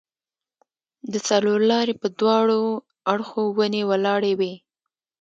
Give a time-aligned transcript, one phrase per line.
[1.11, 2.59] د څلورلارې پر دواړو
[3.13, 4.53] اړخو ونې ولاړې وې.